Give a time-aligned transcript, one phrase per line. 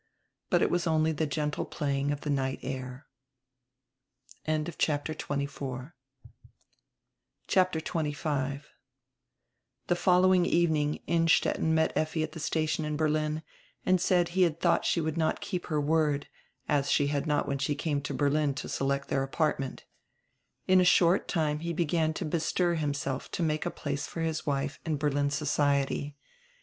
[0.49, 3.05] But it was only die gentle playing of the night air.
[4.47, 5.91] CHAPTER XXV
[9.87, 13.43] [THE following evening Innstetten met Effi at the sta tion in Berlin
[13.85, 16.27] and said he had thought she would not keep her word,
[16.67, 19.85] as she had not when she came to Berlin to select their apartment
[20.67, 24.21] In a short time he began to bestir him self to make a place for
[24.23, 26.17] Iris wife in Berlin society.